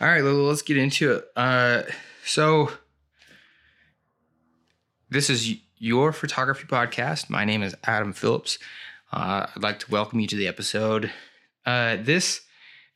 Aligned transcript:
All 0.00 0.06
right, 0.06 0.22
let's 0.22 0.62
get 0.62 0.76
into 0.76 1.14
it. 1.14 1.24
Uh, 1.34 1.82
so, 2.24 2.70
this 5.10 5.28
is 5.28 5.56
your 5.76 6.12
photography 6.12 6.68
podcast. 6.68 7.28
My 7.28 7.44
name 7.44 7.64
is 7.64 7.74
Adam 7.82 8.12
Phillips. 8.12 8.60
Uh, 9.12 9.48
I'd 9.52 9.62
like 9.64 9.80
to 9.80 9.90
welcome 9.90 10.20
you 10.20 10.28
to 10.28 10.36
the 10.36 10.46
episode. 10.46 11.10
Uh, 11.66 11.96
this 11.96 12.42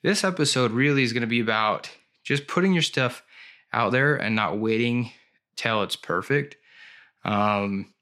this 0.05 0.23
episode 0.23 0.71
really 0.71 1.03
is 1.03 1.13
going 1.13 1.23
to 1.23 1.27
be 1.27 1.41
about 1.41 1.91
just 2.23 2.47
putting 2.47 2.73
your 2.73 2.83
stuff 2.83 3.25
out 3.73 3.91
there 3.91 4.15
and 4.15 4.37
not 4.37 4.61
waiting 4.61 5.11
till 5.57 5.83
it's 5.83 5.97
perfect. 5.97 6.55
Um, 7.25 7.93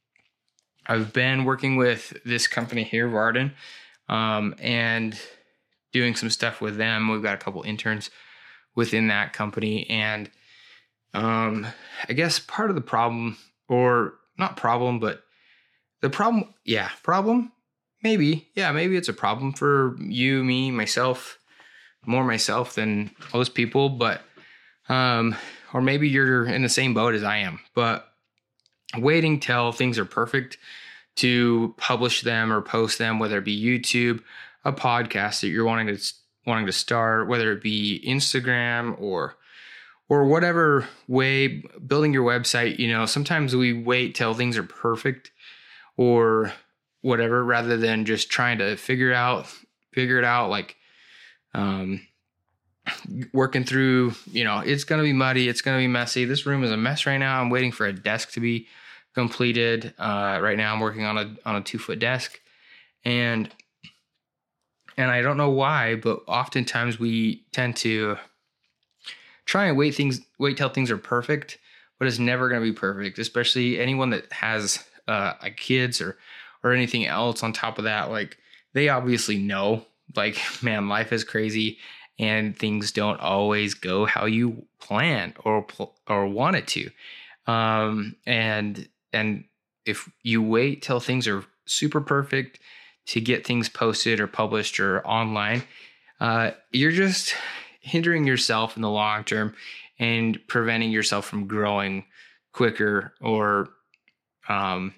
I've 0.86 1.14
been 1.14 1.46
working 1.46 1.76
with 1.76 2.18
this 2.26 2.46
company 2.46 2.82
here, 2.82 3.08
Varden, 3.08 3.52
um, 4.10 4.54
and 4.58 5.18
doing 5.90 6.14
some 6.14 6.28
stuff 6.28 6.60
with 6.60 6.76
them. 6.76 7.08
We've 7.08 7.22
got 7.22 7.32
a 7.32 7.38
couple 7.38 7.62
interns 7.62 8.10
within 8.80 9.08
that 9.08 9.34
company. 9.34 9.88
And 9.90 10.30
um, 11.12 11.66
I 12.08 12.14
guess 12.14 12.38
part 12.38 12.70
of 12.70 12.76
the 12.76 12.82
problem, 12.82 13.36
or 13.68 14.14
not 14.38 14.56
problem, 14.56 15.00
but 15.00 15.22
the 16.00 16.08
problem, 16.08 16.54
yeah, 16.64 16.88
problem, 17.02 17.52
maybe, 18.02 18.48
yeah, 18.54 18.72
maybe 18.72 18.96
it's 18.96 19.10
a 19.10 19.12
problem 19.12 19.52
for 19.52 19.98
you, 20.00 20.42
me, 20.42 20.70
myself, 20.70 21.38
more 22.06 22.24
myself 22.24 22.74
than 22.74 23.10
most 23.34 23.54
people, 23.54 23.90
but, 23.90 24.22
um, 24.88 25.36
or 25.74 25.82
maybe 25.82 26.08
you're 26.08 26.46
in 26.46 26.62
the 26.62 26.70
same 26.70 26.94
boat 26.94 27.14
as 27.14 27.22
I 27.22 27.36
am, 27.36 27.60
but 27.74 28.08
waiting 28.96 29.40
till 29.40 29.72
things 29.72 29.98
are 29.98 30.06
perfect 30.06 30.56
to 31.16 31.74
publish 31.76 32.22
them 32.22 32.50
or 32.50 32.62
post 32.62 32.96
them, 32.96 33.18
whether 33.18 33.36
it 33.36 33.44
be 33.44 33.62
YouTube, 33.62 34.22
a 34.64 34.72
podcast 34.72 35.42
that 35.42 35.48
you're 35.48 35.66
wanting 35.66 35.88
to 35.88 36.02
wanting 36.46 36.66
to 36.66 36.72
start, 36.72 37.28
whether 37.28 37.52
it 37.52 37.62
be 37.62 38.02
Instagram 38.06 39.00
or 39.00 39.36
or 40.08 40.24
whatever 40.24 40.88
way 41.06 41.62
building 41.86 42.12
your 42.12 42.26
website, 42.26 42.78
you 42.78 42.90
know, 42.90 43.06
sometimes 43.06 43.54
we 43.54 43.72
wait 43.72 44.14
till 44.14 44.34
things 44.34 44.58
are 44.58 44.64
perfect 44.64 45.30
or 45.96 46.52
whatever 47.02 47.44
rather 47.44 47.76
than 47.76 48.04
just 48.04 48.28
trying 48.28 48.58
to 48.58 48.76
figure 48.76 49.12
out 49.12 49.46
figure 49.92 50.18
it 50.18 50.24
out 50.24 50.50
like 50.50 50.76
um 51.54 52.00
working 53.32 53.64
through, 53.64 54.12
you 54.26 54.42
know, 54.42 54.58
it's 54.58 54.84
going 54.84 54.98
to 54.98 55.04
be 55.04 55.12
muddy, 55.12 55.48
it's 55.48 55.60
going 55.60 55.76
to 55.76 55.82
be 55.82 55.86
messy. 55.86 56.24
This 56.24 56.46
room 56.46 56.64
is 56.64 56.72
a 56.72 56.76
mess 56.76 57.06
right 57.06 57.18
now. 57.18 57.40
I'm 57.40 57.50
waiting 57.50 57.70
for 57.70 57.86
a 57.86 57.92
desk 57.92 58.32
to 58.32 58.40
be 58.40 58.66
completed. 59.14 59.94
Uh 59.98 60.40
right 60.42 60.56
now 60.56 60.74
I'm 60.74 60.80
working 60.80 61.04
on 61.04 61.18
a 61.18 61.36
on 61.46 61.56
a 61.56 61.62
2-foot 61.62 61.98
desk 61.98 62.40
and 63.04 63.48
and 64.96 65.10
I 65.10 65.22
don't 65.22 65.36
know 65.36 65.50
why, 65.50 65.96
but 65.96 66.20
oftentimes 66.26 66.98
we 66.98 67.44
tend 67.52 67.76
to 67.76 68.16
try 69.44 69.66
and 69.66 69.76
wait 69.76 69.94
things, 69.94 70.20
wait 70.38 70.56
till 70.56 70.68
things 70.68 70.90
are 70.90 70.98
perfect, 70.98 71.58
but 71.98 72.08
it's 72.08 72.18
never 72.18 72.48
going 72.48 72.60
to 72.60 72.72
be 72.72 72.76
perfect. 72.76 73.18
Especially 73.18 73.78
anyone 73.78 74.10
that 74.10 74.32
has 74.32 74.84
uh, 75.08 75.34
kids 75.56 76.00
or 76.00 76.16
or 76.62 76.72
anything 76.72 77.06
else 77.06 77.42
on 77.42 77.52
top 77.52 77.78
of 77.78 77.84
that. 77.84 78.10
Like 78.10 78.38
they 78.72 78.88
obviously 78.88 79.38
know, 79.38 79.84
like 80.14 80.38
man, 80.62 80.88
life 80.88 81.12
is 81.12 81.24
crazy, 81.24 81.78
and 82.18 82.56
things 82.56 82.92
don't 82.92 83.20
always 83.20 83.74
go 83.74 84.04
how 84.06 84.26
you 84.26 84.66
plan 84.80 85.34
or 85.44 85.66
or 86.06 86.26
want 86.26 86.56
it 86.56 86.66
to. 86.68 86.90
Um, 87.46 88.16
and 88.26 88.88
and 89.12 89.44
if 89.84 90.08
you 90.22 90.42
wait 90.42 90.82
till 90.82 91.00
things 91.00 91.26
are 91.26 91.44
super 91.66 92.00
perfect 92.00 92.60
to 93.06 93.20
get 93.20 93.46
things 93.46 93.68
posted 93.68 94.20
or 94.20 94.26
published 94.26 94.78
or 94.80 95.06
online, 95.06 95.62
uh, 96.20 96.52
you're 96.70 96.92
just 96.92 97.34
hindering 97.80 98.26
yourself 98.26 98.76
in 98.76 98.82
the 98.82 98.90
long 98.90 99.24
term 99.24 99.54
and 99.98 100.38
preventing 100.48 100.90
yourself 100.90 101.26
from 101.26 101.46
growing 101.46 102.04
quicker 102.52 103.14
or 103.20 103.68
um, 104.48 104.94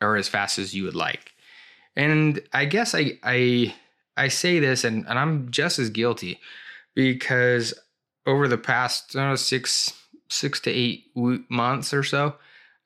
or 0.00 0.16
as 0.16 0.28
fast 0.28 0.58
as 0.58 0.74
you 0.74 0.84
would 0.84 0.94
like. 0.94 1.32
And 1.96 2.40
I 2.52 2.64
guess 2.64 2.94
I 2.94 3.18
I 3.22 3.74
I 4.16 4.28
say 4.28 4.60
this 4.60 4.84
and, 4.84 5.06
and 5.08 5.18
I'm 5.18 5.50
just 5.50 5.78
as 5.78 5.90
guilty 5.90 6.40
because 6.94 7.74
over 8.26 8.48
the 8.48 8.58
past 8.58 9.14
know, 9.14 9.36
six 9.36 9.92
six 10.28 10.60
to 10.60 10.70
eight 10.70 11.06
months 11.48 11.94
or 11.94 12.02
so, 12.02 12.34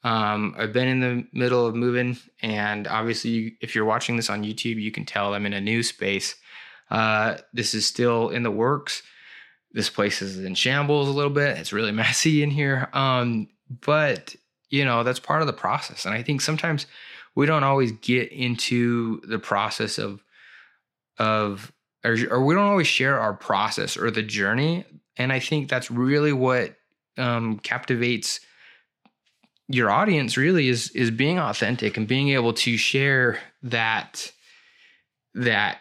um, 0.04 0.54
I've 0.56 0.72
been 0.72 0.88
in 0.88 1.00
the 1.00 1.26
middle 1.32 1.66
of 1.66 1.74
moving, 1.74 2.16
and 2.40 2.86
obviously, 2.86 3.56
if 3.60 3.74
you're 3.74 3.84
watching 3.84 4.16
this 4.16 4.30
on 4.30 4.44
YouTube, 4.44 4.80
you 4.80 4.92
can 4.92 5.04
tell 5.04 5.34
I'm 5.34 5.46
in 5.46 5.52
a 5.52 5.60
new 5.60 5.82
space. 5.82 6.36
Uh, 6.90 7.38
this 7.52 7.74
is 7.74 7.86
still 7.86 8.30
in 8.30 8.42
the 8.42 8.50
works. 8.50 9.02
This 9.72 9.90
place 9.90 10.22
is 10.22 10.38
in 10.38 10.54
shambles 10.54 11.08
a 11.08 11.12
little 11.12 11.30
bit. 11.30 11.58
It's 11.58 11.72
really 11.72 11.92
messy 12.04 12.42
in 12.42 12.50
here. 12.50 12.88
Um, 12.92 13.48
but 13.82 14.34
you 14.70 14.84
know 14.84 15.02
that's 15.02 15.20
part 15.20 15.40
of 15.40 15.46
the 15.46 15.52
process, 15.52 16.04
and 16.04 16.14
I 16.14 16.22
think 16.22 16.40
sometimes 16.40 16.86
we 17.34 17.46
don't 17.46 17.64
always 17.64 17.92
get 17.92 18.30
into 18.32 19.20
the 19.22 19.38
process 19.38 19.98
of 19.98 20.22
of 21.18 21.72
or, 22.04 22.16
or 22.30 22.44
we 22.44 22.54
don't 22.54 22.68
always 22.68 22.86
share 22.86 23.18
our 23.18 23.34
process 23.34 23.96
or 23.96 24.10
the 24.10 24.22
journey. 24.22 24.84
And 25.16 25.32
I 25.32 25.40
think 25.40 25.68
that's 25.68 25.90
really 25.90 26.32
what 26.32 26.76
um, 27.16 27.58
captivates 27.58 28.40
your 29.68 29.90
audience 29.90 30.36
really 30.36 30.68
is 30.68 30.90
is 30.90 31.10
being 31.10 31.38
authentic 31.38 31.96
and 31.96 32.08
being 32.08 32.30
able 32.30 32.52
to 32.54 32.76
share 32.76 33.38
that 33.62 34.32
that 35.34 35.78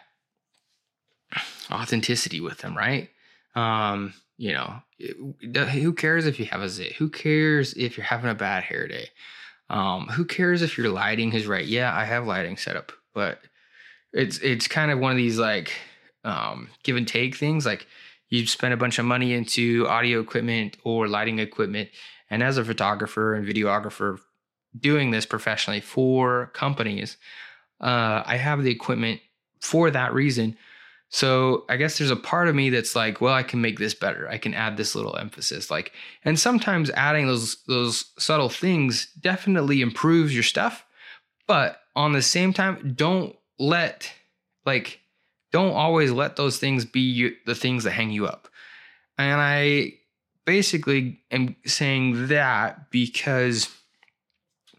authenticity 1.70 2.40
with 2.40 2.58
them, 2.58 2.76
right? 2.76 3.08
Um, 3.54 4.14
you 4.36 4.52
know, 4.52 4.82
who 5.66 5.92
cares 5.92 6.26
if 6.26 6.38
you 6.38 6.46
have 6.46 6.60
a 6.60 6.68
zit? 6.68 6.92
Who 6.92 7.08
cares 7.08 7.74
if 7.74 7.96
you're 7.96 8.06
having 8.06 8.30
a 8.30 8.34
bad 8.34 8.62
hair 8.62 8.86
day? 8.86 9.08
Um, 9.70 10.06
who 10.06 10.24
cares 10.24 10.62
if 10.62 10.78
your 10.78 10.90
lighting 10.90 11.32
is 11.32 11.46
right? 11.46 11.64
Yeah, 11.64 11.94
I 11.94 12.04
have 12.04 12.26
lighting 12.26 12.56
set 12.56 12.76
up, 12.76 12.92
but 13.14 13.40
it's 14.12 14.38
it's 14.38 14.68
kind 14.68 14.90
of 14.90 14.98
one 14.98 15.12
of 15.12 15.16
these 15.16 15.38
like 15.38 15.72
um, 16.24 16.68
give 16.82 16.96
and 16.96 17.08
take 17.08 17.36
things. 17.36 17.66
Like 17.66 17.86
you 18.28 18.46
spend 18.46 18.74
a 18.74 18.78
bunch 18.78 18.98
of 18.98 19.04
money 19.04 19.32
into 19.32 19.86
audio 19.88 20.20
equipment 20.20 20.76
or 20.84 21.08
lighting 21.08 21.38
equipment, 21.38 21.90
and 22.30 22.42
as 22.42 22.58
a 22.58 22.64
photographer 22.64 23.34
and 23.34 23.46
videographer 23.46 24.18
doing 24.78 25.10
this 25.10 25.26
professionally 25.26 25.80
for 25.80 26.46
companies, 26.54 27.16
uh, 27.80 28.22
I 28.24 28.36
have 28.36 28.62
the 28.62 28.70
equipment 28.70 29.20
for 29.60 29.90
that 29.90 30.12
reason. 30.12 30.56
So 31.10 31.64
I 31.70 31.76
guess 31.76 31.96
there's 31.96 32.10
a 32.10 32.16
part 32.16 32.48
of 32.48 32.54
me 32.54 32.68
that's 32.68 32.94
like, 32.94 33.20
well, 33.20 33.32
I 33.32 33.42
can 33.42 33.62
make 33.62 33.78
this 33.78 33.94
better. 33.94 34.28
I 34.28 34.36
can 34.36 34.52
add 34.52 34.76
this 34.76 34.94
little 34.94 35.16
emphasis. 35.16 35.70
Like, 35.70 35.92
and 36.24 36.38
sometimes 36.38 36.90
adding 36.90 37.26
those 37.26 37.62
those 37.66 38.12
subtle 38.18 38.50
things 38.50 39.06
definitely 39.20 39.80
improves 39.80 40.34
your 40.34 40.42
stuff. 40.42 40.84
But 41.46 41.80
on 41.96 42.12
the 42.12 42.22
same 42.22 42.52
time, 42.52 42.92
don't 42.94 43.34
let 43.58 44.12
like 44.66 45.00
don't 45.50 45.72
always 45.72 46.12
let 46.12 46.36
those 46.36 46.58
things 46.58 46.84
be 46.84 47.00
you, 47.00 47.34
the 47.46 47.54
things 47.54 47.84
that 47.84 47.92
hang 47.92 48.10
you 48.10 48.26
up. 48.26 48.48
And 49.16 49.40
I 49.40 49.94
basically 50.48 51.20
am 51.30 51.54
saying 51.66 52.28
that 52.28 52.90
because 52.90 53.68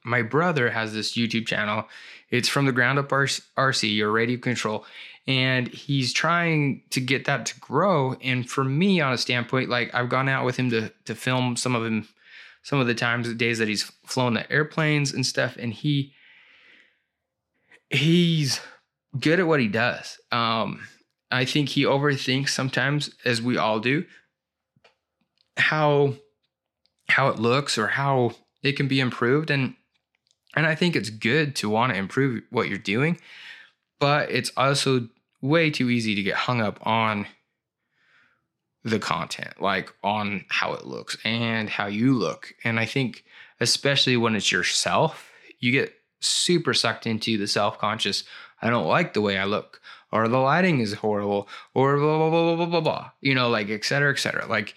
my 0.03 0.23
brother 0.23 0.71
has 0.71 0.95
this 0.95 1.15
YouTube 1.15 1.45
channel. 1.45 1.85
It's 2.31 2.49
from 2.49 2.65
the 2.65 2.71
ground 2.71 2.97
up 2.97 3.09
RC 3.09 4.01
or 4.01 4.11
radio 4.11 4.39
control. 4.39 4.83
And 5.27 5.67
he's 5.67 6.11
trying 6.11 6.81
to 6.89 6.99
get 6.99 7.25
that 7.25 7.45
to 7.45 7.59
grow. 7.59 8.15
And 8.15 8.49
for 8.49 8.63
me, 8.63 8.99
on 8.99 9.13
a 9.13 9.17
standpoint, 9.19 9.69
like 9.69 9.93
I've 9.93 10.09
gone 10.09 10.27
out 10.27 10.43
with 10.43 10.57
him 10.57 10.71
to 10.71 10.91
to 11.05 11.13
film 11.13 11.55
some 11.55 11.75
of 11.75 11.85
him, 11.85 12.07
some 12.63 12.79
of 12.79 12.87
the 12.87 12.95
times, 12.95 13.27
the 13.27 13.35
days 13.35 13.59
that 13.59 13.67
he's 13.67 13.83
flown 14.07 14.33
the 14.33 14.51
airplanes 14.51 15.13
and 15.13 15.23
stuff. 15.23 15.55
And 15.55 15.71
he 15.71 16.13
he's 17.91 18.59
good 19.19 19.39
at 19.39 19.45
what 19.45 19.59
he 19.59 19.67
does. 19.67 20.17
Um, 20.31 20.87
I 21.29 21.45
think 21.45 21.69
he 21.69 21.83
overthinks 21.83 22.49
sometimes, 22.49 23.11
as 23.23 23.39
we 23.39 23.55
all 23.55 23.79
do 23.79 24.05
how 25.59 26.15
how 27.09 27.27
it 27.29 27.39
looks 27.39 27.77
or 27.77 27.87
how 27.87 28.31
it 28.63 28.73
can 28.73 28.87
be 28.87 28.99
improved 28.99 29.49
and 29.49 29.75
and 30.55 30.65
I 30.65 30.75
think 30.75 30.95
it's 30.95 31.09
good 31.09 31.55
to 31.57 31.69
want 31.69 31.93
to 31.93 31.99
improve 31.99 32.43
what 32.49 32.69
you're 32.69 32.77
doing, 32.77 33.19
but 33.99 34.31
it's 34.31 34.51
also 34.57 35.07
way 35.41 35.69
too 35.69 35.89
easy 35.89 36.15
to 36.15 36.23
get 36.23 36.35
hung 36.35 36.59
up 36.59 36.79
on 36.85 37.27
the 38.83 38.99
content, 38.99 39.61
like 39.61 39.93
on 40.03 40.45
how 40.49 40.73
it 40.73 40.85
looks 40.85 41.17
and 41.23 41.69
how 41.69 41.85
you 41.85 42.13
look. 42.13 42.53
And 42.63 42.79
I 42.79 42.85
think 42.85 43.23
especially 43.59 44.17
when 44.17 44.35
it's 44.35 44.51
yourself, 44.51 45.29
you 45.59 45.71
get 45.71 45.93
super 46.19 46.73
sucked 46.73 47.05
into 47.05 47.37
the 47.37 47.47
self-conscious, 47.47 48.23
I 48.61 48.69
don't 48.69 48.87
like 48.87 49.13
the 49.13 49.21
way 49.21 49.37
I 49.37 49.45
look, 49.45 49.81
or 50.11 50.27
the 50.27 50.37
lighting 50.37 50.79
is 50.79 50.93
horrible, 50.93 51.47
or 51.73 51.97
blah 51.97 52.17
blah 52.17 52.29
blah 52.29 52.43
blah 52.43 52.55
blah 52.55 52.65
blah 52.65 52.81
blah. 52.81 53.11
You 53.21 53.35
know, 53.35 53.49
like 53.49 53.69
et 53.69 53.85
cetera, 53.85 54.11
et 54.11 54.19
cetera. 54.19 54.47
Like 54.47 54.75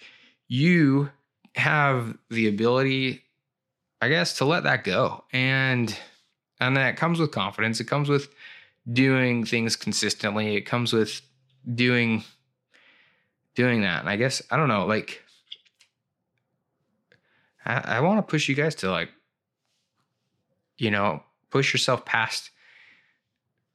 you 0.53 1.09
have 1.55 2.15
the 2.29 2.47
ability, 2.47 3.23
I 3.99 4.07
guess, 4.07 4.37
to 4.37 4.45
let 4.45 4.63
that 4.65 4.83
go. 4.83 5.23
And 5.33 5.97
and 6.59 6.77
that 6.77 6.95
comes 6.95 7.19
with 7.19 7.31
confidence. 7.31 7.79
It 7.79 7.85
comes 7.85 8.07
with 8.07 8.29
doing 8.91 9.45
things 9.45 9.75
consistently. 9.75 10.55
It 10.55 10.61
comes 10.61 10.93
with 10.93 11.21
doing 11.73 12.23
doing 13.55 13.81
that. 13.81 14.01
And 14.01 14.09
I 14.09 14.15
guess 14.15 14.43
I 14.51 14.57
don't 14.57 14.67
know, 14.67 14.85
like 14.85 15.23
I, 17.65 17.97
I 17.97 17.99
want 18.01 18.19
to 18.19 18.29
push 18.29 18.47
you 18.47 18.53
guys 18.53 18.75
to 18.75 18.91
like, 18.91 19.09
you 20.77 20.91
know, 20.91 21.23
push 21.49 21.73
yourself 21.73 22.05
past 22.05 22.51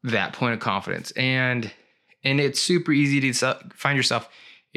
that 0.04 0.32
point 0.32 0.54
of 0.54 0.60
confidence. 0.60 1.10
And 1.16 1.72
and 2.22 2.38
it's 2.38 2.62
super 2.62 2.92
easy 2.92 3.32
to 3.32 3.58
find 3.74 3.96
yourself 3.96 4.28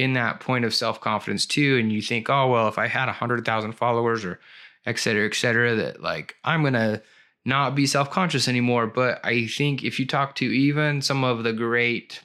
in 0.01 0.13
that 0.13 0.39
point 0.39 0.65
of 0.65 0.73
self 0.73 0.99
confidence 0.99 1.45
too. 1.45 1.77
And 1.77 1.91
you 1.91 2.01
think, 2.01 2.29
oh 2.29 2.49
well, 2.49 2.67
if 2.67 2.77
I 2.77 2.87
had 2.87 3.07
a 3.07 3.13
hundred 3.13 3.45
thousand 3.45 3.73
followers 3.73 4.25
or 4.25 4.39
et 4.85 4.97
cetera, 4.97 5.27
et 5.27 5.35
cetera, 5.35 5.75
that 5.75 6.01
like 6.01 6.35
I'm 6.43 6.63
gonna 6.63 7.01
not 7.45 7.75
be 7.75 7.85
self 7.85 8.09
conscious 8.09 8.47
anymore. 8.47 8.87
But 8.87 9.19
I 9.23 9.47
think 9.47 9.83
if 9.83 9.99
you 9.99 10.07
talk 10.07 10.35
to 10.35 10.45
even 10.45 11.01
some 11.01 11.23
of 11.23 11.43
the 11.43 11.53
great 11.53 12.21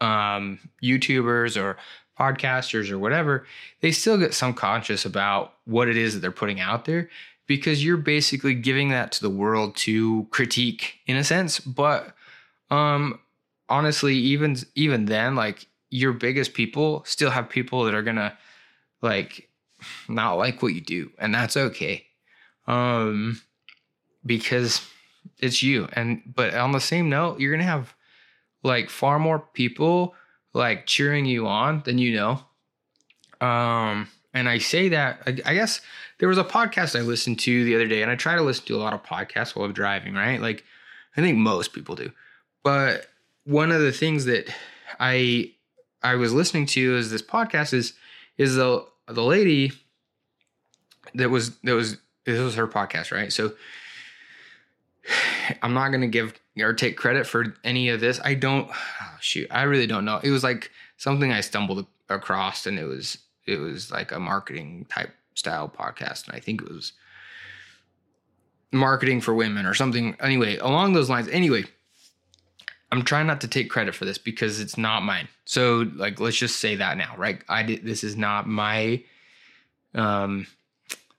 um, 0.00 0.58
YouTubers 0.82 1.60
or 1.60 1.78
podcasters 2.18 2.90
or 2.90 2.98
whatever, 2.98 3.46
they 3.80 3.90
still 3.90 4.18
get 4.18 4.34
some 4.34 4.52
conscious 4.52 5.04
about 5.04 5.54
what 5.64 5.88
it 5.88 5.96
is 5.96 6.14
that 6.14 6.20
they're 6.20 6.30
putting 6.30 6.60
out 6.60 6.84
there 6.84 7.08
because 7.46 7.84
you're 7.84 7.96
basically 7.96 8.54
giving 8.54 8.90
that 8.90 9.12
to 9.12 9.22
the 9.22 9.30
world 9.30 9.76
to 9.76 10.26
critique 10.30 10.98
in 11.06 11.16
a 11.16 11.24
sense. 11.24 11.60
But 11.60 12.14
um, 12.70 13.20
honestly, 13.70 14.16
even 14.16 14.56
even 14.74 15.06
then, 15.06 15.34
like 15.34 15.66
your 15.96 16.12
biggest 16.12 16.52
people 16.52 17.02
still 17.06 17.30
have 17.30 17.48
people 17.48 17.84
that 17.84 17.94
are 17.94 18.02
gonna 18.02 18.36
like 19.00 19.48
not 20.08 20.34
like 20.34 20.60
what 20.62 20.74
you 20.74 20.82
do, 20.82 21.10
and 21.18 21.34
that's 21.34 21.56
okay. 21.56 22.04
Um, 22.66 23.40
because 24.24 24.86
it's 25.38 25.62
you. 25.62 25.88
And 25.94 26.22
but 26.26 26.54
on 26.54 26.72
the 26.72 26.80
same 26.80 27.08
note, 27.08 27.40
you're 27.40 27.50
gonna 27.50 27.64
have 27.64 27.94
like 28.62 28.90
far 28.90 29.18
more 29.18 29.38
people 29.38 30.14
like 30.52 30.86
cheering 30.86 31.24
you 31.24 31.46
on 31.46 31.82
than 31.86 31.96
you 31.96 32.14
know. 32.14 33.46
Um, 33.46 34.08
and 34.34 34.50
I 34.50 34.58
say 34.58 34.90
that 34.90 35.22
I, 35.26 35.30
I 35.46 35.54
guess 35.54 35.80
there 36.18 36.28
was 36.28 36.38
a 36.38 36.44
podcast 36.44 36.98
I 36.98 37.02
listened 37.02 37.38
to 37.40 37.64
the 37.64 37.74
other 37.74 37.88
day, 37.88 38.02
and 38.02 38.10
I 38.10 38.16
try 38.16 38.36
to 38.36 38.42
listen 38.42 38.66
to 38.66 38.76
a 38.76 38.84
lot 38.84 38.92
of 38.92 39.02
podcasts 39.02 39.56
while 39.56 39.64
I'm 39.64 39.72
driving, 39.72 40.12
right? 40.12 40.42
Like 40.42 40.62
I 41.16 41.22
think 41.22 41.38
most 41.38 41.72
people 41.72 41.94
do. 41.94 42.12
But 42.62 43.06
one 43.44 43.72
of 43.72 43.80
the 43.80 43.92
things 43.92 44.26
that 44.26 44.52
I 45.00 45.52
I 46.06 46.14
was 46.14 46.32
listening 46.32 46.66
to 46.66 46.96
is 46.96 47.10
this 47.10 47.20
podcast 47.20 47.72
is 47.72 47.94
is 48.38 48.54
the 48.54 48.86
the 49.08 49.24
lady 49.24 49.72
that 51.14 51.30
was 51.30 51.58
that 51.64 51.74
was 51.74 51.96
this 52.24 52.38
was 52.38 52.54
her 52.54 52.68
podcast, 52.68 53.10
right? 53.10 53.32
So 53.32 53.54
I'm 55.62 55.74
not 55.74 55.90
gonna 55.90 56.06
give 56.06 56.34
or 56.60 56.72
take 56.74 56.96
credit 56.96 57.26
for 57.26 57.56
any 57.64 57.88
of 57.88 57.98
this. 57.98 58.20
I 58.22 58.34
don't 58.34 58.70
oh, 58.70 59.16
shoot. 59.20 59.48
I 59.50 59.62
really 59.64 59.88
don't 59.88 60.04
know. 60.04 60.20
It 60.22 60.30
was 60.30 60.44
like 60.44 60.70
something 60.96 61.32
I 61.32 61.40
stumbled 61.40 61.86
across, 62.08 62.66
and 62.66 62.78
it 62.78 62.84
was 62.84 63.18
it 63.44 63.58
was 63.58 63.90
like 63.90 64.12
a 64.12 64.20
marketing 64.20 64.86
type 64.88 65.12
style 65.34 65.68
podcast, 65.68 66.28
and 66.28 66.36
I 66.36 66.40
think 66.40 66.62
it 66.62 66.70
was 66.70 66.92
marketing 68.70 69.20
for 69.20 69.34
women 69.34 69.66
or 69.66 69.74
something. 69.74 70.16
Anyway, 70.20 70.56
along 70.58 70.92
those 70.92 71.10
lines. 71.10 71.26
Anyway, 71.28 71.64
I'm 72.92 73.02
trying 73.02 73.26
not 73.26 73.40
to 73.40 73.48
take 73.48 73.70
credit 73.70 73.94
for 73.94 74.04
this 74.04 74.18
because 74.18 74.60
it's 74.60 74.78
not 74.78 75.02
mine. 75.02 75.28
So 75.44 75.90
like, 75.96 76.20
let's 76.20 76.36
just 76.36 76.60
say 76.60 76.76
that 76.76 76.96
now, 76.96 77.14
right? 77.16 77.42
I 77.48 77.62
did. 77.62 77.84
This 77.84 78.04
is 78.04 78.16
not 78.16 78.46
my 78.46 79.02
um 79.94 80.46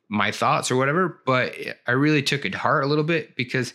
my 0.09 0.31
thoughts 0.31 0.71
or 0.71 0.77
whatever, 0.77 1.21
but 1.25 1.53
I 1.85 1.91
really 1.91 2.23
took 2.23 2.45
it 2.45 2.51
to 2.51 2.57
heart 2.57 2.83
a 2.83 2.87
little 2.87 3.03
bit 3.03 3.35
because 3.35 3.73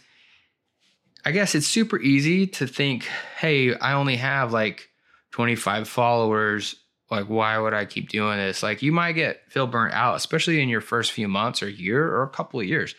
I 1.24 1.30
guess 1.30 1.54
it's 1.54 1.66
super 1.66 2.00
easy 2.00 2.46
to 2.48 2.66
think, 2.66 3.04
hey, 3.36 3.74
I 3.74 3.92
only 3.92 4.16
have 4.16 4.52
like 4.52 4.88
25 5.32 5.88
followers. 5.88 6.74
Like, 7.10 7.26
why 7.26 7.58
would 7.58 7.74
I 7.74 7.84
keep 7.84 8.08
doing 8.08 8.38
this? 8.38 8.62
Like, 8.62 8.82
you 8.82 8.90
might 8.90 9.12
get 9.12 9.42
feel 9.50 9.66
burnt 9.66 9.92
out, 9.92 10.16
especially 10.16 10.62
in 10.62 10.70
your 10.70 10.80
first 10.80 11.12
few 11.12 11.28
months 11.28 11.62
or 11.62 11.68
year 11.68 12.06
or 12.06 12.22
a 12.22 12.28
couple 12.30 12.58
of 12.58 12.66
years. 12.66 12.94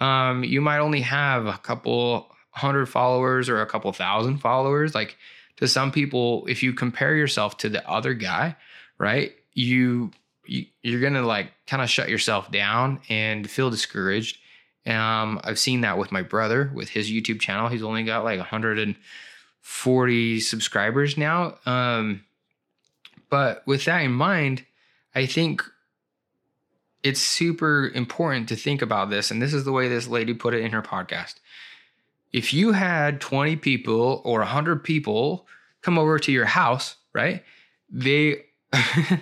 Um, 0.00 0.42
you 0.42 0.60
might 0.60 0.80
only 0.80 1.02
have 1.02 1.46
a 1.46 1.58
couple 1.58 2.34
hundred 2.52 2.86
followers 2.86 3.48
or 3.48 3.60
a 3.60 3.66
couple 3.66 3.92
thousand 3.92 4.38
followers. 4.38 4.94
Like, 4.94 5.16
to 5.56 5.68
some 5.68 5.92
people, 5.92 6.46
if 6.46 6.62
you 6.62 6.72
compare 6.72 7.16
yourself 7.16 7.58
to 7.58 7.68
the 7.68 7.86
other 7.88 8.14
guy, 8.14 8.56
right, 8.98 9.34
you 9.52 10.12
you, 10.46 10.66
you're 10.82 11.00
gonna 11.00 11.26
like 11.26 11.52
kind 11.66 11.82
of 11.82 11.90
shut 11.90 12.08
yourself 12.08 12.50
down 12.50 13.00
and 13.08 13.48
feel 13.48 13.70
discouraged. 13.70 14.38
Um, 14.86 15.40
I've 15.44 15.58
seen 15.58 15.82
that 15.82 15.98
with 15.98 16.10
my 16.10 16.22
brother 16.22 16.70
with 16.74 16.88
his 16.88 17.10
YouTube 17.10 17.40
channel. 17.40 17.68
He's 17.68 17.82
only 17.82 18.02
got 18.02 18.24
like 18.24 18.38
140 18.38 20.40
subscribers 20.40 21.16
now. 21.16 21.58
Um, 21.66 22.24
but 23.30 23.64
with 23.66 23.84
that 23.84 24.00
in 24.00 24.12
mind, 24.12 24.64
I 25.14 25.26
think 25.26 25.62
it's 27.02 27.20
super 27.20 27.90
important 27.94 28.48
to 28.48 28.56
think 28.56 28.82
about 28.82 29.10
this. 29.10 29.30
And 29.30 29.40
this 29.40 29.54
is 29.54 29.64
the 29.64 29.72
way 29.72 29.88
this 29.88 30.08
lady 30.08 30.34
put 30.34 30.54
it 30.54 30.62
in 30.62 30.72
her 30.72 30.82
podcast. 30.82 31.34
If 32.32 32.54
you 32.54 32.72
had 32.72 33.20
20 33.20 33.56
people 33.56 34.22
or 34.24 34.38
100 34.38 34.82
people 34.84 35.46
come 35.82 35.98
over 35.98 36.18
to 36.18 36.32
your 36.32 36.46
house, 36.46 36.96
right? 37.14 37.42
They 37.90 38.44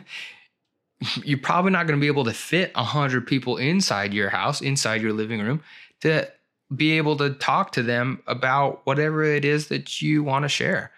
you're 1.25 1.39
probably 1.39 1.73
not 1.73 1.87
going 1.87 1.99
to 1.99 2.01
be 2.01 2.07
able 2.07 2.25
to 2.25 2.33
fit 2.33 2.75
100 2.75 3.27
people 3.27 3.57
inside 3.57 4.13
your 4.13 4.31
house, 4.31 4.61
inside 4.61 5.03
your 5.03 5.13
living 5.13 5.41
room 5.41 5.63
to 6.03 6.31
be 6.75 6.93
able 6.93 7.17
to 7.17 7.31
talk 7.31 7.73
to 7.73 7.83
them 7.83 8.23
about 8.27 8.81
whatever 8.85 9.25
it 9.25 9.45
is 9.45 9.69
that 9.69 10.01
you 10.01 10.23
want 10.23 10.45
to 10.45 10.49
share. 10.49 10.93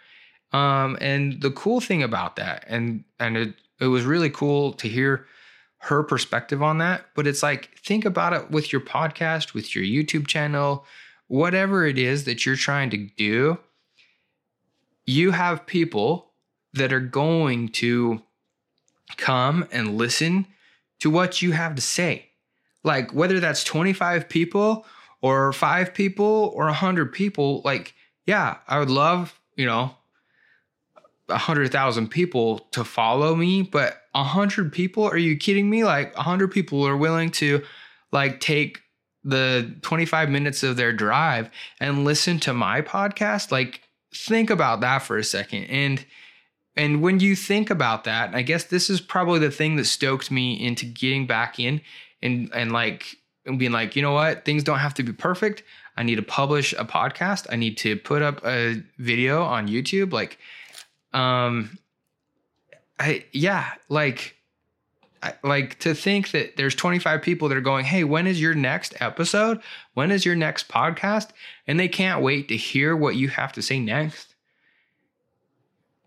Um, 0.53 0.99
and 1.01 1.41
the 1.41 1.51
cool 1.51 1.81
thing 1.81 2.03
about 2.03 2.37
that, 2.37 2.65
and 2.69 3.05
and 3.19 3.37
it, 3.37 3.55
it 3.81 3.87
was 3.87 4.05
really 4.05 4.29
cool 4.29 4.75
to 4.75 4.89
hear 4.89 5.27
her 5.79 6.03
perspective 6.03 6.63
on 6.63 6.79
that. 6.79 7.07
But 7.15 7.27
it's 7.27 7.43
like, 7.43 7.71
think 7.79 8.05
about 8.05 8.35
it 8.35 8.51
with 8.51 8.71
your 8.71 8.83
podcast, 8.83 9.55
with 9.55 9.75
your 9.75 9.85
YouTube 9.85 10.27
channel, 10.27 10.85
whatever 11.33 11.87
it 11.87 11.97
is 11.97 12.25
that 12.25 12.45
you're 12.45 12.57
trying 12.57 12.91
to 12.91 13.09
do. 13.17 13.57
You 15.07 15.31
have 15.31 15.65
people 15.65 16.31
that 16.75 16.93
are 16.93 17.01
going 17.01 17.71
to 17.71 18.21
come 19.17 19.67
and 19.73 19.97
listen 19.97 20.47
to 21.01 21.09
what 21.09 21.41
you 21.41 21.53
have 21.53 21.75
to 21.75 21.81
say. 21.81 22.27
Like 22.85 23.15
whether 23.15 23.41
that's 23.41 23.65
25 23.65 24.29
people 24.29 24.85
or 25.23 25.55
5 25.55 25.95
people 25.95 26.53
or 26.55 26.67
100 26.67 27.15
people, 27.15 27.63
like 27.65 27.95
yeah, 28.27 28.59
I 28.69 28.79
would 28.79 28.91
love, 28.91 29.41
you 29.57 29.65
know, 29.65 29.95
100,000 31.29 32.09
people 32.09 32.59
to 32.73 32.85
follow 32.85 33.35
me, 33.35 33.63
but 33.63 34.03
100 34.13 34.71
people, 34.71 35.05
are 35.05 35.17
you 35.17 35.39
kidding 35.39 35.71
me? 35.71 35.83
Like 35.83 36.15
100 36.15 36.49
people 36.49 36.87
are 36.87 36.97
willing 36.97 37.31
to 37.31 37.63
like 38.13 38.39
take 38.41 38.82
the 39.25 39.75
25 39.83 40.29
minutes 40.29 40.63
of 40.63 40.77
their 40.77 40.93
drive 40.93 41.51
and 41.81 42.05
listen 42.05 42.39
to 42.41 42.53
my 42.53 42.81
podcast. 42.83 43.53
Like 43.53 43.83
think 44.15 44.51
about 44.51 44.81
that 44.81 45.01
for 45.01 45.17
a 45.17 45.25
second. 45.25 45.65
And 45.65 46.05
and 46.75 47.03
when 47.03 47.21
you 47.21 47.37
think 47.37 47.69
about 47.69 48.05
that, 48.05 48.35
I 48.35 48.41
guess 48.43 48.65
this 48.65 48.89
is 48.89 49.01
probably 49.01 49.39
the 49.39 49.51
thing 49.51 49.77
that 49.77 49.85
stoked 49.85 50.31
me 50.31 50.55
into 50.65 50.87
getting 50.87 51.27
back 51.27 51.59
in 51.59 51.83
and 52.23 52.51
and 52.55 52.73
like 52.73 53.17
and 53.45 53.59
being 53.59 53.73
like, 53.73 53.97
you 53.97 54.03
know 54.03 54.13
what, 54.13 54.45
things 54.45 54.65
don't 54.65 54.79
have 54.79 54.95
to 54.95 55.03
be 55.03 55.13
perfect. 55.13 55.63
I 55.97 56.03
need 56.03 56.17
to 56.17 56.23
publish 56.23 56.73
a 56.73 56.85
podcast. 56.85 57.47
I 57.51 57.57
need 57.57 57.77
to 57.79 57.97
put 57.97 58.23
up 58.23 58.45
a 58.45 58.83
video 58.99 59.43
on 59.43 59.69
YouTube. 59.69 60.13
Like, 60.13 60.39
um, 61.13 61.79
I 62.99 63.27
yeah, 63.33 63.73
like, 63.89 64.37
Like 65.45 65.79
to 65.81 65.95
think 65.95 66.33
that 66.33 66.57
there's 66.57 66.75
25 66.75 67.23
people 67.23 67.49
that 67.49 67.57
are 67.57 67.61
going, 67.61 67.85
hey, 67.85 68.05
when 68.05 68.27
is 68.27 68.41
your 68.41 68.55
next 68.55 68.95
episode? 69.01 69.61
When 69.95 70.11
is 70.11 70.27
your 70.27 70.35
next 70.37 70.69
podcast? 70.69 71.29
And 71.67 71.79
they 71.79 71.89
can't 71.89 72.23
wait 72.23 72.49
to 72.49 72.57
hear 72.57 72.97
what 72.97 73.15
you 73.15 73.29
have 73.29 73.53
to 73.53 73.63
say 73.63 73.79
next 73.79 74.33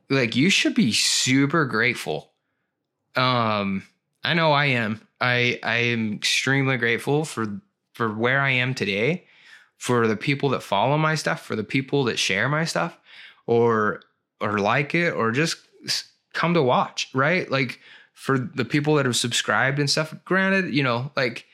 like 0.09 0.35
you 0.35 0.49
should 0.49 0.75
be 0.75 0.91
super 0.91 1.65
grateful. 1.65 2.31
Um, 3.15 3.83
I 4.23 4.33
know 4.33 4.51
I 4.51 4.65
am. 4.65 5.01
I 5.21 5.59
I 5.63 5.77
am 5.77 6.13
extremely 6.13 6.77
grateful 6.77 7.25
for 7.25 7.61
for 7.93 8.13
where 8.13 8.41
I 8.41 8.51
am 8.51 8.73
today, 8.73 9.25
for 9.77 10.07
the 10.07 10.17
people 10.17 10.49
that 10.49 10.63
follow 10.63 10.97
my 10.97 11.15
stuff, 11.15 11.41
for 11.41 11.55
the 11.55 11.63
people 11.63 12.03
that 12.05 12.19
share 12.19 12.49
my 12.49 12.65
stuff, 12.65 12.97
or 13.47 14.01
or 14.41 14.59
like 14.59 14.93
it, 14.93 15.13
or 15.13 15.31
just 15.31 15.57
come 16.33 16.53
to 16.53 16.61
watch. 16.61 17.09
Right, 17.13 17.49
like 17.49 17.79
for 18.15 18.39
the 18.39 18.65
people 18.65 18.95
that 18.95 19.05
have 19.05 19.15
subscribed 19.15 19.77
and 19.77 19.89
stuff. 19.89 20.15
Granted, 20.25 20.73
you 20.73 20.81
know, 20.81 21.11
like 21.15 21.45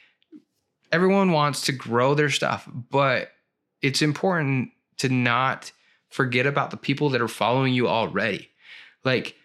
everyone 0.92 1.32
wants 1.32 1.62
to 1.62 1.74
grow 1.74 2.14
their 2.14 2.30
stuff, 2.30 2.70
but 2.90 3.32
it's 3.82 4.02
important 4.02 4.70
to 4.98 5.10
not 5.10 5.72
forget 6.10 6.46
about 6.46 6.72
the 6.72 6.78
people 6.78 7.10
that 7.10 7.22
are 7.22 7.28
following 7.28 7.74
you 7.74 7.88
already. 7.88 8.50
Like 9.04 9.36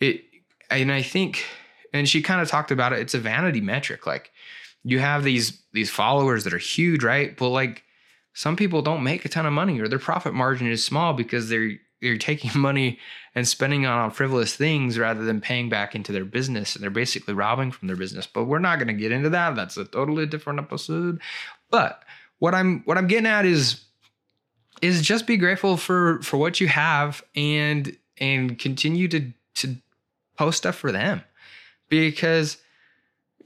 it, 0.00 0.22
and 0.70 0.90
I 0.90 1.02
think, 1.02 1.44
and 1.92 2.08
she 2.08 2.22
kind 2.22 2.40
of 2.40 2.48
talked 2.48 2.70
about 2.70 2.94
it. 2.94 3.00
It's 3.00 3.14
a 3.14 3.18
vanity 3.18 3.60
metric. 3.60 4.06
Like 4.06 4.32
you 4.82 4.98
have 4.98 5.22
these 5.22 5.62
these 5.72 5.90
followers 5.90 6.44
that 6.44 6.54
are 6.54 6.58
huge, 6.58 7.04
right? 7.04 7.36
But 7.36 7.50
like 7.50 7.84
some 8.32 8.56
people 8.56 8.80
don't 8.80 9.02
make 9.02 9.26
a 9.26 9.28
ton 9.28 9.44
of 9.44 9.52
money 9.52 9.78
or 9.78 9.88
their 9.88 9.98
profit 9.98 10.32
margin 10.32 10.66
is 10.66 10.84
small 10.84 11.12
because 11.12 11.50
they're 11.50 11.72
you're 12.02 12.18
taking 12.18 12.50
money 12.60 12.98
and 13.34 13.48
spending 13.48 13.86
on 13.86 14.10
frivolous 14.10 14.54
things 14.54 14.98
rather 14.98 15.24
than 15.24 15.40
paying 15.40 15.68
back 15.68 15.94
into 15.94 16.12
their 16.12 16.24
business 16.24 16.74
and 16.74 16.82
they're 16.82 16.90
basically 16.90 17.34
robbing 17.34 17.70
from 17.70 17.88
their 17.88 17.96
business. 17.96 18.26
But 18.26 18.44
we're 18.44 18.58
not 18.58 18.78
going 18.78 18.88
to 18.88 18.94
get 18.94 19.12
into 19.12 19.30
that. 19.30 19.56
That's 19.56 19.76
a 19.76 19.84
totally 19.84 20.26
different 20.26 20.60
episode. 20.60 21.20
But 21.70 22.02
what 22.42 22.56
i'm 22.56 22.82
what 22.86 22.98
i'm 22.98 23.06
getting 23.06 23.26
at 23.26 23.46
is 23.46 23.84
is 24.82 25.00
just 25.00 25.28
be 25.28 25.36
grateful 25.36 25.76
for 25.76 26.20
for 26.22 26.36
what 26.36 26.60
you 26.60 26.66
have 26.66 27.22
and 27.36 27.96
and 28.18 28.58
continue 28.58 29.06
to 29.08 29.32
to 29.54 29.76
post 30.36 30.58
stuff 30.58 30.74
for 30.74 30.90
them. 30.92 31.22
Because 31.88 32.58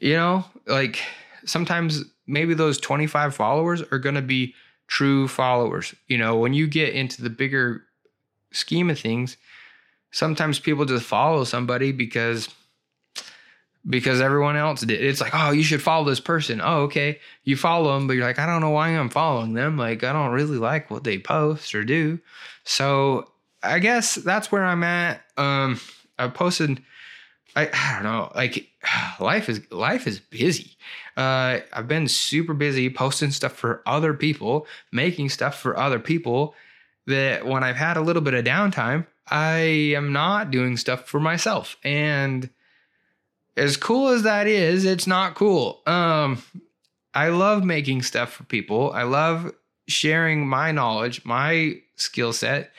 you 0.00 0.14
know 0.14 0.44
like 0.66 0.98
sometimes 1.44 2.04
maybe 2.26 2.54
those 2.54 2.78
25 2.80 3.34
followers 3.34 3.82
are 3.92 3.98
going 3.98 4.14
to 4.14 4.22
be 4.22 4.54
true 4.86 5.28
followers. 5.28 5.94
You 6.08 6.16
know 6.16 6.36
when 6.36 6.54
you 6.54 6.66
get 6.66 6.94
into 6.94 7.22
the 7.22 7.30
bigger 7.30 7.84
scheme 8.56 8.90
of 8.90 8.98
things 8.98 9.36
sometimes 10.16 10.58
people 10.58 10.84
just 10.84 11.04
follow 11.04 11.44
somebody 11.44 11.92
because 11.92 12.48
because 13.88 14.20
everyone 14.20 14.56
else 14.56 14.80
did. 14.80 15.00
It's 15.00 15.20
like, 15.20 15.32
oh, 15.32 15.52
you 15.52 15.62
should 15.62 15.82
follow 15.82 16.04
this 16.04 16.18
person. 16.18 16.60
Oh, 16.60 16.82
okay. 16.82 17.20
You 17.44 17.56
follow 17.56 17.94
them, 17.94 18.08
but 18.08 18.14
you're 18.14 18.24
like, 18.24 18.40
I 18.40 18.46
don't 18.46 18.60
know 18.60 18.70
why 18.70 18.88
I'm 18.88 19.10
following 19.10 19.52
them. 19.52 19.76
Like, 19.76 20.02
I 20.02 20.12
don't 20.12 20.32
really 20.32 20.58
like 20.58 20.90
what 20.90 21.04
they 21.04 21.18
post 21.18 21.72
or 21.72 21.84
do. 21.84 22.18
So 22.64 23.30
I 23.62 23.78
guess 23.78 24.16
that's 24.16 24.50
where 24.50 24.64
I'm 24.64 24.82
at. 24.82 25.20
Um, 25.36 25.78
I 26.18 26.26
posted. 26.28 26.82
I, 27.54 27.70
I 27.72 27.94
don't 27.94 28.02
know. 28.02 28.32
Like, 28.34 28.68
life 29.20 29.48
is 29.48 29.60
life 29.70 30.08
is 30.08 30.18
busy. 30.18 30.76
Uh, 31.16 31.60
I've 31.72 31.88
been 31.88 32.08
super 32.08 32.54
busy 32.54 32.90
posting 32.90 33.30
stuff 33.30 33.52
for 33.52 33.82
other 33.86 34.14
people, 34.14 34.66
making 34.92 35.28
stuff 35.28 35.60
for 35.60 35.78
other 35.78 36.00
people. 36.00 36.54
That 37.06 37.46
when 37.46 37.62
I've 37.62 37.76
had 37.76 37.96
a 37.96 38.02
little 38.02 38.22
bit 38.22 38.34
of 38.34 38.44
downtime, 38.44 39.06
I 39.28 39.58
am 39.94 40.12
not 40.12 40.50
doing 40.50 40.76
stuff 40.76 41.06
for 41.08 41.20
myself, 41.20 41.76
and 41.84 42.50
as 43.56 43.76
cool 43.76 44.08
as 44.08 44.22
that 44.24 44.46
is, 44.46 44.84
it's 44.84 45.06
not 45.06 45.34
cool. 45.34 45.82
Um, 45.86 46.42
I 47.14 47.28
love 47.28 47.64
making 47.64 48.02
stuff 48.02 48.32
for 48.32 48.44
people. 48.44 48.92
I 48.92 49.04
love 49.04 49.52
sharing 49.88 50.46
my 50.46 50.72
knowledge, 50.72 51.24
my 51.24 51.80
skill 51.96 52.32
set, 52.32 52.72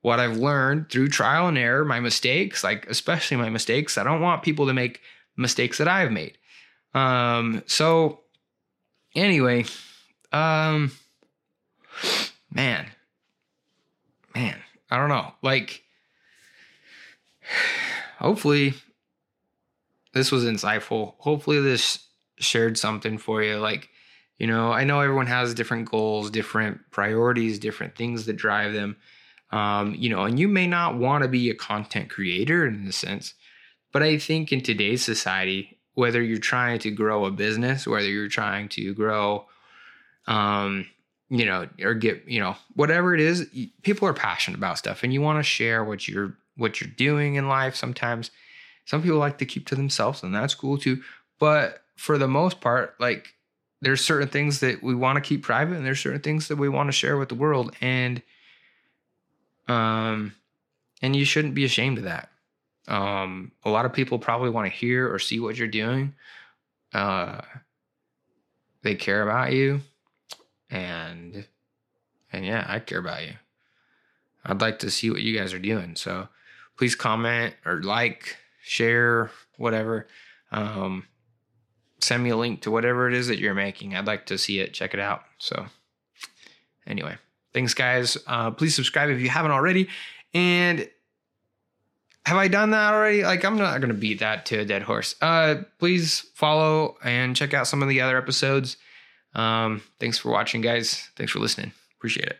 what 0.00 0.18
I've 0.18 0.36
learned 0.36 0.90
through 0.90 1.08
trial 1.08 1.46
and 1.48 1.56
error, 1.56 1.84
my 1.84 2.00
mistakes, 2.00 2.64
like 2.64 2.86
especially 2.88 3.36
my 3.36 3.50
mistakes. 3.50 3.96
I 3.96 4.02
don't 4.02 4.20
want 4.20 4.42
people 4.42 4.66
to 4.66 4.74
make 4.74 5.00
mistakes 5.36 5.78
that 5.78 5.88
I've 5.88 6.10
made. 6.10 6.36
Um, 6.92 7.62
so 7.66 8.20
anyway, 9.14 9.64
um, 10.32 10.92
man, 12.52 12.86
man, 14.34 14.58
I 14.90 14.96
don't 14.96 15.08
know. 15.08 15.32
Like, 15.42 15.82
hopefully 18.18 18.74
this 20.12 20.32
was 20.32 20.44
insightful. 20.44 21.14
Hopefully, 21.18 21.60
this 21.60 22.06
shared 22.38 22.78
something 22.78 23.18
for 23.18 23.42
you. 23.42 23.56
Like, 23.56 23.90
you 24.38 24.46
know, 24.46 24.72
I 24.72 24.84
know 24.84 25.00
everyone 25.00 25.26
has 25.26 25.54
different 25.54 25.90
goals, 25.90 26.30
different 26.30 26.80
priorities, 26.90 27.58
different 27.58 27.96
things 27.96 28.26
that 28.26 28.36
drive 28.36 28.72
them. 28.72 28.96
Um, 29.50 29.94
you 29.96 30.10
know, 30.10 30.24
and 30.24 30.38
you 30.38 30.48
may 30.48 30.66
not 30.66 30.96
want 30.96 31.22
to 31.22 31.28
be 31.28 31.50
a 31.50 31.54
content 31.54 32.10
creator 32.10 32.66
in 32.66 32.86
a 32.88 32.92
sense, 32.92 33.34
but 33.92 34.02
I 34.02 34.18
think 34.18 34.52
in 34.52 34.60
today's 34.60 35.04
society, 35.04 35.78
whether 35.94 36.20
you're 36.20 36.38
trying 36.38 36.80
to 36.80 36.90
grow 36.90 37.24
a 37.24 37.30
business, 37.30 37.86
whether 37.86 38.08
you're 38.08 38.28
trying 38.28 38.68
to 38.70 38.94
grow, 38.94 39.46
um, 40.26 40.86
you 41.30 41.44
know, 41.44 41.68
or 41.82 41.94
get, 41.94 42.24
you 42.26 42.40
know, 42.40 42.56
whatever 42.74 43.14
it 43.14 43.20
is, 43.20 43.48
people 43.82 44.06
are 44.06 44.14
passionate 44.14 44.58
about 44.58 44.78
stuff, 44.78 45.02
and 45.02 45.12
you 45.12 45.20
want 45.20 45.38
to 45.38 45.42
share 45.42 45.84
what 45.84 46.06
you're 46.06 46.36
what 46.56 46.80
you're 46.80 46.90
doing 46.90 47.34
in 47.34 47.48
life. 47.48 47.74
Sometimes 47.74 48.30
some 48.84 49.02
people 49.02 49.18
like 49.18 49.38
to 49.38 49.46
keep 49.46 49.66
to 49.68 49.74
themselves, 49.74 50.22
and 50.22 50.34
that's 50.34 50.54
cool 50.54 50.78
too. 50.78 51.02
But 51.38 51.82
for 51.96 52.18
the 52.18 52.28
most 52.28 52.60
part, 52.60 52.94
like 53.00 53.34
there's 53.80 54.00
certain 54.00 54.28
things 54.28 54.60
that 54.60 54.82
we 54.82 54.94
want 54.94 55.16
to 55.16 55.20
keep 55.20 55.42
private, 55.42 55.76
and 55.76 55.86
there's 55.86 56.00
certain 56.00 56.20
things 56.20 56.48
that 56.48 56.56
we 56.56 56.68
want 56.68 56.88
to 56.88 56.92
share 56.92 57.16
with 57.16 57.28
the 57.28 57.34
world, 57.34 57.74
and 57.80 58.22
um, 59.68 60.34
and 61.02 61.16
you 61.16 61.24
shouldn't 61.24 61.54
be 61.54 61.64
ashamed 61.64 61.98
of 61.98 62.04
that. 62.04 62.30
Um, 62.86 63.52
a 63.64 63.70
lot 63.70 63.86
of 63.86 63.92
people 63.92 64.18
probably 64.18 64.50
want 64.50 64.70
to 64.70 64.76
hear 64.76 65.12
or 65.12 65.18
see 65.18 65.40
what 65.40 65.56
you're 65.56 65.68
doing. 65.68 66.14
Uh, 66.92 67.40
they 68.82 68.94
care 68.94 69.22
about 69.22 69.52
you, 69.52 69.80
and 70.74 71.46
and 72.32 72.44
yeah, 72.44 72.66
I 72.68 72.80
care 72.80 72.98
about 72.98 73.22
you. 73.22 73.34
I'd 74.44 74.60
like 74.60 74.80
to 74.80 74.90
see 74.90 75.08
what 75.08 75.22
you 75.22 75.38
guys 75.38 75.54
are 75.54 75.58
doing. 75.58 75.94
So 75.94 76.28
please 76.76 76.96
comment 76.96 77.54
or 77.64 77.82
like 77.82 78.36
share, 78.62 79.30
whatever. 79.56 80.08
Um, 80.50 81.06
send 82.00 82.24
me 82.24 82.30
a 82.30 82.36
link 82.36 82.62
to 82.62 82.70
whatever 82.72 83.08
it 83.08 83.14
is 83.14 83.28
that 83.28 83.38
you're 83.38 83.54
making. 83.54 83.94
I'd 83.94 84.06
like 84.06 84.26
to 84.26 84.36
see 84.36 84.58
it, 84.58 84.74
check 84.74 84.94
it 84.94 85.00
out. 85.00 85.22
So, 85.38 85.66
anyway, 86.86 87.16
thanks, 87.52 87.72
guys. 87.72 88.18
Uh, 88.26 88.50
please 88.50 88.74
subscribe 88.74 89.10
if 89.10 89.20
you 89.20 89.28
haven't 89.28 89.52
already. 89.52 89.88
And 90.34 90.88
have 92.26 92.36
I 92.36 92.48
done 92.48 92.70
that 92.70 92.92
already? 92.92 93.22
Like, 93.22 93.44
I'm 93.44 93.56
not 93.56 93.80
going 93.80 93.88
to 93.88 93.94
beat 93.94 94.20
that 94.20 94.46
to 94.46 94.58
a 94.58 94.64
dead 94.64 94.82
horse. 94.82 95.14
Uh, 95.22 95.62
please 95.78 96.20
follow 96.34 96.96
and 97.04 97.36
check 97.36 97.54
out 97.54 97.68
some 97.68 97.82
of 97.82 97.88
the 97.88 98.00
other 98.00 98.18
episodes. 98.18 98.76
Um, 99.34 99.82
thanks 99.98 100.18
for 100.18 100.30
watching, 100.30 100.60
guys. 100.60 101.08
Thanks 101.16 101.32
for 101.32 101.38
listening. 101.40 101.72
Appreciate 101.98 102.28
it. 102.28 102.38